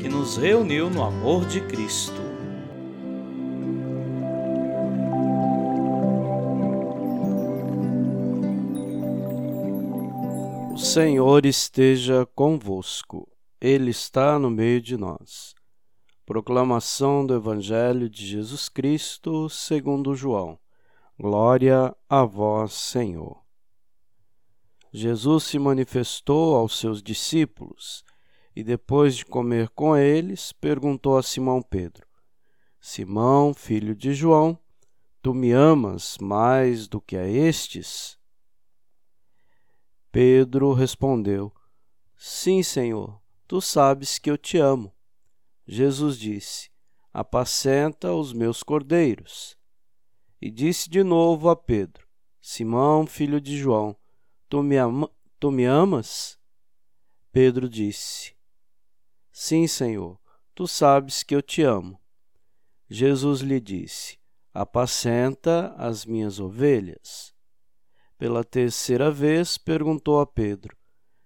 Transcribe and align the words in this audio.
que 0.00 0.08
nos 0.08 0.36
reuniu 0.36 0.88
no 0.88 1.02
amor 1.02 1.44
de 1.44 1.60
Cristo. 1.60 2.22
O 10.72 10.78
Senhor 10.78 11.44
esteja 11.44 12.24
convosco, 12.26 13.28
Ele 13.60 13.90
está 13.90 14.38
no 14.38 14.48
meio 14.48 14.80
de 14.80 14.96
nós. 14.96 15.52
Proclamação 16.24 17.26
do 17.26 17.34
Evangelho 17.34 18.08
de 18.08 18.24
Jesus 18.24 18.68
Cristo 18.68 19.48
segundo 19.48 20.14
João. 20.14 20.56
Glória 21.18 21.92
a 22.08 22.24
vós, 22.24 22.74
Senhor. 22.74 23.42
Jesus 24.92 25.44
se 25.44 25.58
manifestou 25.58 26.54
aos 26.54 26.78
seus 26.78 27.02
discípulos 27.02 28.04
e 28.58 28.64
depois 28.64 29.14
de 29.14 29.24
comer 29.24 29.68
com 29.68 29.96
eles, 29.96 30.50
perguntou 30.50 31.16
a 31.16 31.22
Simão 31.22 31.62
Pedro: 31.62 32.04
Simão, 32.80 33.54
filho 33.54 33.94
de 33.94 34.12
João, 34.12 34.58
tu 35.22 35.32
me 35.32 35.52
amas 35.52 36.18
mais 36.20 36.88
do 36.88 37.00
que 37.00 37.16
a 37.16 37.24
estes? 37.24 38.18
Pedro 40.10 40.72
respondeu: 40.72 41.54
Sim, 42.16 42.64
Senhor, 42.64 43.22
tu 43.46 43.60
sabes 43.60 44.18
que 44.18 44.28
eu 44.28 44.36
te 44.36 44.58
amo. 44.58 44.92
Jesus 45.64 46.18
disse: 46.18 46.68
Apacenta 47.12 48.12
os 48.12 48.32
meus 48.32 48.64
cordeiros. 48.64 49.56
E 50.42 50.50
disse 50.50 50.90
de 50.90 51.04
novo 51.04 51.48
a 51.48 51.54
Pedro: 51.54 52.08
Simão, 52.40 53.06
filho 53.06 53.40
de 53.40 53.56
João, 53.56 53.96
tu 54.48 54.64
me, 54.64 54.74
tu 55.38 55.52
me 55.52 55.64
amas? 55.64 56.36
Pedro 57.30 57.68
disse: 57.68 58.36
Sim, 59.40 59.68
Senhor, 59.68 60.18
tu 60.52 60.66
sabes 60.66 61.22
que 61.22 61.32
eu 61.32 61.40
te 61.40 61.62
amo. 61.62 61.96
Jesus 62.90 63.40
lhe 63.40 63.60
disse: 63.60 64.18
Apacenta 64.52 65.72
as 65.78 66.04
minhas 66.04 66.40
ovelhas. 66.40 67.32
Pela 68.18 68.42
terceira 68.42 69.12
vez 69.12 69.56
perguntou 69.56 70.18
a 70.18 70.26
Pedro: 70.26 70.76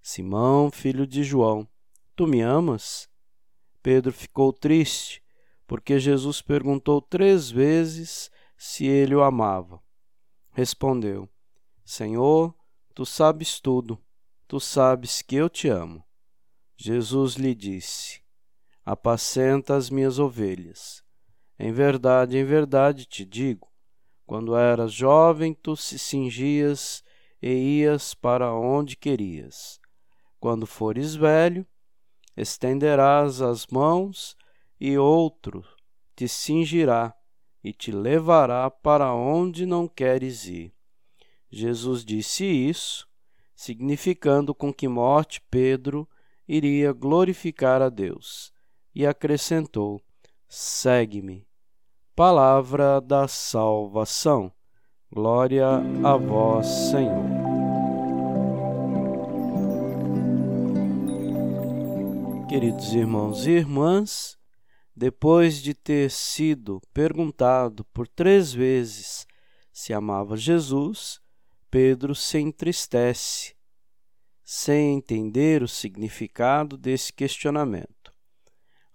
Simão, 0.00 0.70
filho 0.70 1.06
de 1.06 1.22
João, 1.22 1.68
tu 2.16 2.26
me 2.26 2.40
amas? 2.40 3.10
Pedro 3.82 4.10
ficou 4.10 4.54
triste, 4.54 5.22
porque 5.66 6.00
Jesus 6.00 6.40
perguntou 6.40 7.02
três 7.02 7.50
vezes 7.50 8.30
se 8.56 8.86
ele 8.86 9.14
o 9.14 9.22
amava. 9.22 9.82
Respondeu: 10.52 11.28
Senhor, 11.84 12.54
tu 12.94 13.04
sabes 13.04 13.60
tudo, 13.60 14.02
tu 14.48 14.58
sabes 14.58 15.20
que 15.20 15.36
eu 15.36 15.50
te 15.50 15.68
amo. 15.68 16.07
Jesus 16.80 17.34
lhe 17.34 17.56
disse: 17.56 18.22
Apacenta 18.84 19.74
as 19.74 19.90
minhas 19.90 20.20
ovelhas. 20.20 21.02
Em 21.58 21.72
verdade, 21.72 22.38
em 22.38 22.44
verdade 22.44 23.04
te 23.04 23.24
digo: 23.24 23.68
quando 24.24 24.56
eras 24.56 24.92
jovem, 24.92 25.52
tu 25.52 25.76
se 25.76 25.98
cingias 25.98 27.02
e 27.42 27.80
ias 27.80 28.14
para 28.14 28.54
onde 28.54 28.96
querias. 28.96 29.80
Quando 30.38 30.68
fores 30.68 31.16
velho, 31.16 31.66
estenderás 32.36 33.42
as 33.42 33.66
mãos 33.66 34.36
e 34.80 34.96
outro 34.96 35.64
te 36.14 36.28
cingirá 36.28 37.12
e 37.62 37.72
te 37.72 37.90
levará 37.90 38.70
para 38.70 39.12
onde 39.12 39.66
não 39.66 39.88
queres 39.88 40.46
ir. 40.46 40.72
Jesus 41.50 42.04
disse 42.04 42.44
isso, 42.44 43.08
significando 43.56 44.54
com 44.54 44.72
que 44.72 44.86
morte 44.86 45.40
Pedro 45.50 46.08
iria 46.48 46.92
glorificar 46.92 47.82
a 47.82 47.88
Deus. 47.88 48.52
E 48.94 49.06
acrescentou: 49.06 50.00
Segue-me. 50.48 51.46
Palavra 52.16 53.00
da 53.00 53.28
salvação. 53.28 54.50
Glória 55.12 55.66
a 56.02 56.16
vós, 56.16 56.66
Senhor. 56.66 57.38
Queridos 62.48 62.94
irmãos 62.94 63.46
e 63.46 63.50
irmãs, 63.50 64.38
depois 64.96 65.62
de 65.62 65.74
ter 65.74 66.10
sido 66.10 66.80
perguntado 66.92 67.84
por 67.92 68.08
três 68.08 68.52
vezes 68.52 69.26
se 69.70 69.92
amava 69.92 70.36
Jesus, 70.36 71.20
Pedro 71.70 72.14
se 72.14 72.38
entristece 72.38 73.54
sem 74.50 74.96
entender 74.96 75.62
o 75.62 75.68
significado 75.68 76.78
desse 76.78 77.12
questionamento. 77.12 78.14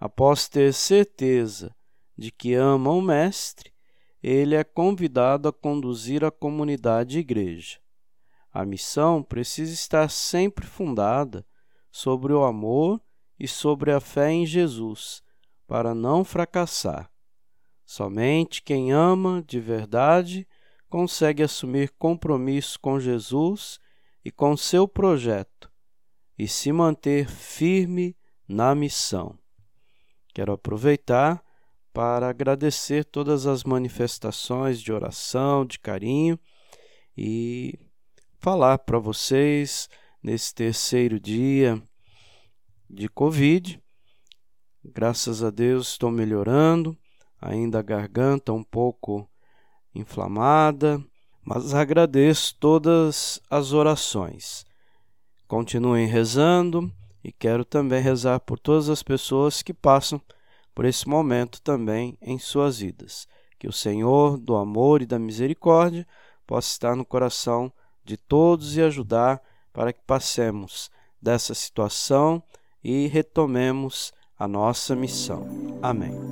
Após 0.00 0.48
ter 0.48 0.72
certeza 0.72 1.76
de 2.16 2.32
que 2.32 2.54
ama 2.54 2.90
o 2.90 3.02
Mestre, 3.02 3.70
ele 4.22 4.54
é 4.54 4.64
convidado 4.64 5.46
a 5.46 5.52
conduzir 5.52 6.24
a 6.24 6.30
comunidade 6.30 7.18
igreja. 7.18 7.78
A 8.50 8.64
missão 8.64 9.22
precisa 9.22 9.74
estar 9.74 10.08
sempre 10.08 10.64
fundada 10.64 11.46
sobre 11.90 12.32
o 12.32 12.44
amor 12.44 12.98
e 13.38 13.46
sobre 13.46 13.92
a 13.92 14.00
fé 14.00 14.30
em 14.30 14.46
Jesus, 14.46 15.22
para 15.66 15.94
não 15.94 16.24
fracassar. 16.24 17.12
Somente 17.84 18.62
quem 18.62 18.90
ama 18.90 19.44
de 19.46 19.60
verdade 19.60 20.48
consegue 20.88 21.42
assumir 21.42 21.90
compromisso 21.98 22.80
com 22.80 22.98
Jesus 22.98 23.78
e 24.24 24.30
com 24.30 24.56
seu 24.56 24.86
projeto 24.86 25.70
e 26.38 26.48
se 26.48 26.72
manter 26.72 27.28
firme 27.28 28.16
na 28.48 28.74
missão. 28.74 29.38
Quero 30.34 30.52
aproveitar 30.52 31.42
para 31.92 32.28
agradecer 32.28 33.04
todas 33.04 33.46
as 33.46 33.64
manifestações 33.64 34.80
de 34.80 34.92
oração, 34.92 35.64
de 35.64 35.78
carinho 35.78 36.38
e 37.16 37.78
falar 38.38 38.78
para 38.78 38.98
vocês 38.98 39.88
nesse 40.22 40.54
terceiro 40.54 41.20
dia 41.20 41.80
de 42.88 43.08
Covid. 43.08 43.80
Graças 44.84 45.44
a 45.44 45.50
Deus 45.50 45.88
estou 45.88 46.10
melhorando, 46.10 46.96
ainda 47.40 47.78
a 47.78 47.82
garganta 47.82 48.52
um 48.52 48.64
pouco 48.64 49.30
inflamada, 49.94 51.02
mas 51.44 51.74
agradeço 51.74 52.54
todas 52.58 53.40
as 53.50 53.72
orações. 53.72 54.64
Continuem 55.46 56.06
rezando 56.06 56.90
e 57.22 57.30
quero 57.30 57.64
também 57.64 58.00
rezar 58.00 58.40
por 58.40 58.58
todas 58.58 58.88
as 58.88 59.02
pessoas 59.02 59.62
que 59.62 59.74
passam 59.74 60.20
por 60.74 60.84
esse 60.84 61.08
momento 61.08 61.60
também 61.60 62.16
em 62.22 62.38
suas 62.38 62.78
vidas. 62.78 63.28
Que 63.58 63.68
o 63.68 63.72
Senhor 63.72 64.38
do 64.38 64.56
amor 64.56 65.02
e 65.02 65.06
da 65.06 65.18
misericórdia 65.18 66.06
possa 66.46 66.68
estar 66.68 66.96
no 66.96 67.04
coração 67.04 67.72
de 68.04 68.16
todos 68.16 68.76
e 68.76 68.82
ajudar 68.82 69.40
para 69.72 69.92
que 69.92 70.00
passemos 70.06 70.90
dessa 71.20 71.54
situação 71.54 72.42
e 72.82 73.06
retomemos 73.06 74.12
a 74.38 74.48
nossa 74.48 74.96
missão. 74.96 75.46
Amém. 75.80 76.31